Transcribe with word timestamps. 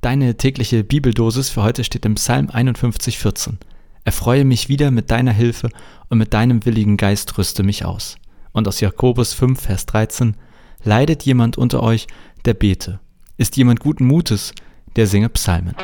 Deine 0.00 0.38
tägliche 0.38 0.82
Bibeldosis 0.82 1.50
für 1.50 1.62
heute 1.62 1.84
steht 1.84 2.06
im 2.06 2.14
Psalm 2.14 2.48
51, 2.48 3.18
14. 3.18 3.58
Erfreue 4.02 4.46
mich 4.46 4.70
wieder 4.70 4.90
mit 4.90 5.10
deiner 5.10 5.32
Hilfe 5.32 5.68
und 6.08 6.16
mit 6.16 6.32
deinem 6.32 6.64
willigen 6.64 6.96
Geist 6.96 7.36
rüste 7.36 7.62
mich 7.62 7.84
aus. 7.84 8.16
Und 8.52 8.66
aus 8.66 8.80
Jakobus 8.80 9.34
5, 9.34 9.60
Vers 9.60 9.84
13. 9.84 10.36
Leidet 10.84 11.24
jemand 11.24 11.58
unter 11.58 11.82
euch, 11.82 12.06
der 12.46 12.54
bete? 12.54 12.98
Ist 13.36 13.58
jemand 13.58 13.80
guten 13.80 14.06
Mutes, 14.06 14.54
der 14.96 15.06
singe 15.06 15.28
Psalmen? 15.28 15.74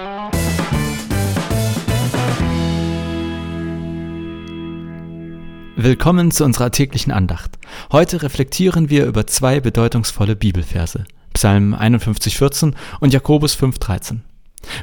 Willkommen 5.77 6.31
zu 6.31 6.47
unserer 6.47 6.71
täglichen 6.71 7.13
Andacht. 7.13 7.59
Heute 7.93 8.23
reflektieren 8.23 8.89
wir 8.89 9.05
über 9.05 9.27
zwei 9.27 9.61
bedeutungsvolle 9.61 10.37
Bibelverse. 10.37 11.05
Psalm 11.37 11.75
51, 11.75 12.39
14 12.39 12.75
und 13.01 13.13
Jakobus 13.13 13.53
5, 13.53 13.79
13. 13.79 14.23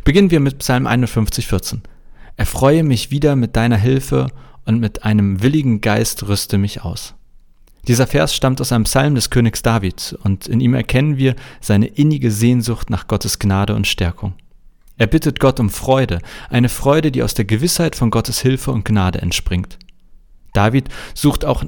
Beginnen 0.03 0.29
wir 0.29 0.39
mit 0.39 0.59
Psalm 0.59 0.85
51, 0.85 1.48
14. 1.48 1.81
Erfreue 2.38 2.84
mich 2.84 3.09
wieder 3.09 3.35
mit 3.35 3.55
deiner 3.55 3.77
Hilfe 3.77 4.27
und 4.63 4.80
mit 4.80 5.03
einem 5.03 5.41
willigen 5.41 5.81
Geist 5.81 6.27
rüste 6.27 6.59
mich 6.59 6.84
aus. 6.84 7.16
Dieser 7.88 8.05
Vers 8.05 8.35
stammt 8.35 8.61
aus 8.61 8.71
einem 8.71 8.84
Psalm 8.84 9.16
des 9.16 9.31
Königs 9.31 9.63
David 9.63 10.16
und 10.21 10.47
in 10.47 10.59
ihm 10.59 10.75
erkennen 10.75 11.17
wir 11.17 11.35
seine 11.59 11.88
innige 11.88 12.30
Sehnsucht 12.30 12.91
nach 12.91 13.08
Gottes 13.08 13.39
Gnade 13.39 13.73
und 13.73 13.88
Stärkung. 13.88 14.35
Er 14.99 15.08
bittet 15.08 15.39
Gott 15.39 15.59
um 15.59 15.72
Freude, 15.72 16.20
eine 16.52 16.70
Freude, 16.70 17.11
die 17.11 17.23
aus 17.23 17.33
der 17.33 17.45
Gewissheit 17.45 17.95
von 17.95 18.11
Gottes 18.11 18.39
Hilfe 18.41 18.70
und 18.70 18.85
Gnade 18.85 19.23
entspringt. 19.23 19.80
David 20.53 20.89
sucht 21.16 21.45
auch, 21.45 21.63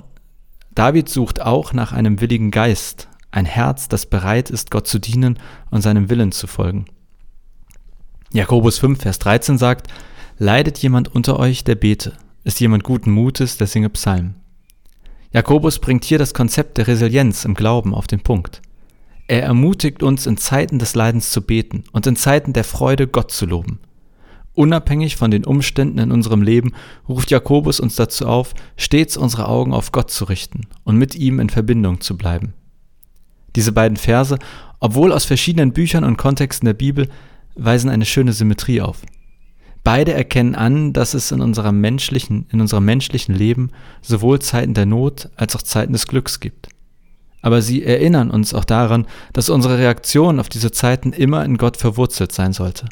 David 0.75 1.09
sucht 1.09 1.41
auch 1.41 1.73
nach 1.73 1.91
einem 1.91 2.21
willigen 2.21 2.51
Geist, 2.51 3.07
ein 3.35 3.45
Herz, 3.45 3.89
das 3.89 4.05
bereit 4.05 4.49
ist, 4.49 4.71
Gott 4.71 4.87
zu 4.87 4.97
dienen 4.97 5.37
und 5.69 5.81
seinem 5.81 6.09
Willen 6.09 6.31
zu 6.31 6.47
folgen. 6.47 6.85
Jakobus 8.31 8.79
5, 8.79 9.01
Vers 9.01 9.19
13 9.19 9.57
sagt, 9.57 9.87
Leidet 10.37 10.77
jemand 10.79 11.13
unter 11.13 11.39
euch, 11.39 11.63
der 11.63 11.75
bete? 11.75 12.13
Ist 12.43 12.59
jemand 12.59 12.83
guten 12.83 13.11
Mutes, 13.11 13.57
der 13.57 13.67
singe 13.67 13.89
Psalmen? 13.89 14.35
Jakobus 15.31 15.79
bringt 15.79 16.05
hier 16.05 16.17
das 16.17 16.33
Konzept 16.33 16.77
der 16.77 16.87
Resilienz 16.87 17.45
im 17.45 17.55
Glauben 17.55 17.93
auf 17.93 18.07
den 18.07 18.21
Punkt. 18.21 18.61
Er 19.27 19.43
ermutigt 19.43 20.03
uns, 20.03 20.27
in 20.27 20.37
Zeiten 20.37 20.79
des 20.79 20.95
Leidens 20.95 21.31
zu 21.31 21.41
beten 21.41 21.83
und 21.91 22.07
in 22.07 22.15
Zeiten 22.15 22.53
der 22.53 22.63
Freude 22.63 23.07
Gott 23.07 23.31
zu 23.31 23.45
loben. 23.45 23.79
Unabhängig 24.53 25.17
von 25.17 25.31
den 25.31 25.43
Umständen 25.43 25.99
in 25.99 26.11
unserem 26.11 26.41
Leben 26.41 26.71
ruft 27.09 27.31
Jakobus 27.31 27.81
uns 27.81 27.95
dazu 27.95 28.27
auf, 28.27 28.53
stets 28.77 29.17
unsere 29.17 29.49
Augen 29.49 29.73
auf 29.73 29.91
Gott 29.91 30.09
zu 30.09 30.23
richten 30.25 30.67
und 30.85 30.97
mit 30.97 31.15
ihm 31.15 31.41
in 31.41 31.49
Verbindung 31.49 31.99
zu 31.99 32.15
bleiben. 32.15 32.53
Diese 33.55 33.71
beiden 33.71 33.97
Verse, 33.97 34.37
obwohl 34.79 35.11
aus 35.11 35.25
verschiedenen 35.25 35.73
Büchern 35.73 36.03
und 36.03 36.17
Kontexten 36.17 36.65
der 36.65 36.73
Bibel, 36.73 37.09
weisen 37.55 37.89
eine 37.89 38.05
schöne 38.05 38.33
Symmetrie 38.33 38.81
auf. 38.81 39.01
Beide 39.83 40.13
erkennen 40.13 40.55
an, 40.55 40.93
dass 40.93 41.13
es 41.13 41.31
in 41.31 41.41
unserem 41.41 41.79
menschlichen, 41.79 42.47
in 42.51 42.59
unserem 42.59 42.85
menschlichen 42.85 43.35
Leben 43.35 43.69
sowohl 44.01 44.39
Zeiten 44.39 44.73
der 44.73 44.87
Not 44.87 45.29
als 45.35 45.55
auch 45.55 45.61
Zeiten 45.61 45.93
des 45.93 46.07
Glücks 46.07 46.39
gibt. 46.39 46.69
Aber 47.43 47.61
sie 47.61 47.83
erinnern 47.83 48.31
uns 48.31 48.55
auch 48.55 48.65
daran, 48.65 49.05
dass 49.31 49.49
unsere 49.49 49.77
Reaktion 49.77 50.39
auf 50.39 50.49
diese 50.49 50.71
Zeiten 50.71 51.13
immer 51.13 51.45
in 51.45 51.57
Gott 51.57 51.77
verwurzelt 51.77 52.31
sein 52.31 52.51
sollte. 52.51 52.89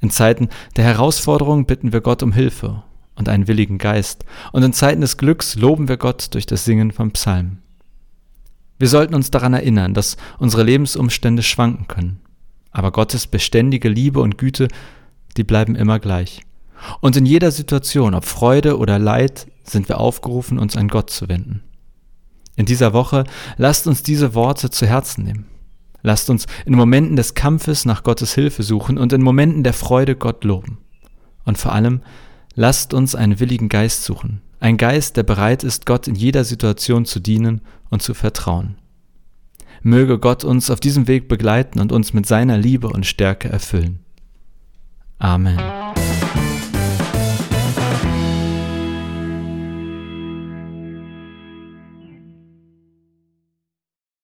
In 0.00 0.10
Zeiten 0.10 0.48
der 0.76 0.84
Herausforderung 0.84 1.66
bitten 1.66 1.92
wir 1.92 2.00
Gott 2.00 2.24
um 2.24 2.32
Hilfe 2.32 2.82
und 3.14 3.28
einen 3.28 3.46
willigen 3.46 3.78
Geist, 3.78 4.24
und 4.52 4.64
in 4.64 4.72
Zeiten 4.72 5.00
des 5.00 5.16
Glücks 5.16 5.54
loben 5.54 5.88
wir 5.88 5.96
Gott 5.96 6.34
durch 6.34 6.46
das 6.46 6.64
Singen 6.64 6.90
von 6.90 7.12
Psalmen. 7.12 7.62
Wir 8.78 8.88
sollten 8.88 9.14
uns 9.14 9.30
daran 9.30 9.54
erinnern, 9.54 9.94
dass 9.94 10.16
unsere 10.38 10.62
Lebensumstände 10.62 11.42
schwanken 11.42 11.88
können. 11.88 12.20
Aber 12.70 12.92
Gottes 12.92 13.26
beständige 13.26 13.88
Liebe 13.88 14.20
und 14.20 14.38
Güte, 14.38 14.68
die 15.36 15.44
bleiben 15.44 15.74
immer 15.74 15.98
gleich. 15.98 16.42
Und 17.00 17.16
in 17.16 17.26
jeder 17.26 17.50
Situation, 17.50 18.14
ob 18.14 18.24
Freude 18.24 18.78
oder 18.78 18.98
Leid, 18.98 19.48
sind 19.64 19.88
wir 19.88 19.98
aufgerufen, 19.98 20.58
uns 20.58 20.76
an 20.76 20.88
Gott 20.88 21.10
zu 21.10 21.28
wenden. 21.28 21.62
In 22.56 22.66
dieser 22.66 22.92
Woche 22.92 23.24
lasst 23.56 23.86
uns 23.86 24.02
diese 24.02 24.34
Worte 24.34 24.70
zu 24.70 24.86
Herzen 24.86 25.24
nehmen. 25.24 25.46
Lasst 26.02 26.30
uns 26.30 26.46
in 26.64 26.74
Momenten 26.74 27.16
des 27.16 27.34
Kampfes 27.34 27.84
nach 27.84 28.04
Gottes 28.04 28.34
Hilfe 28.34 28.62
suchen 28.62 28.98
und 28.98 29.12
in 29.12 29.22
Momenten 29.22 29.64
der 29.64 29.72
Freude 29.72 30.14
Gott 30.14 30.44
loben. 30.44 30.78
Und 31.44 31.58
vor 31.58 31.72
allem, 31.72 32.02
lasst 32.58 32.92
uns 32.92 33.14
einen 33.14 33.38
willigen 33.38 33.68
Geist 33.68 34.02
suchen, 34.02 34.42
ein 34.58 34.78
Geist, 34.78 35.16
der 35.16 35.22
bereit 35.22 35.62
ist, 35.62 35.86
Gott 35.86 36.08
in 36.08 36.16
jeder 36.16 36.42
Situation 36.42 37.04
zu 37.04 37.20
dienen 37.20 37.60
und 37.88 38.02
zu 38.02 38.14
vertrauen. 38.14 38.74
Möge 39.80 40.18
Gott 40.18 40.42
uns 40.42 40.68
auf 40.68 40.80
diesem 40.80 41.06
Weg 41.06 41.28
begleiten 41.28 41.78
und 41.78 41.92
uns 41.92 42.12
mit 42.12 42.26
seiner 42.26 42.58
Liebe 42.58 42.88
und 42.88 43.06
Stärke 43.06 43.48
erfüllen. 43.48 44.00
Amen. 45.20 45.60